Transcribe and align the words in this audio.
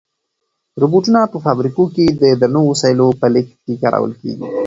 روبوټونه 0.81 1.19
په 1.31 1.37
فابریکو 1.45 1.83
کې 1.95 2.05
د 2.21 2.23
درنو 2.41 2.61
وسایلو 2.71 3.07
په 3.19 3.27
لېږد 3.33 3.57
کې 3.65 3.73
کارول 3.83 4.13
کیږي. 4.21 4.47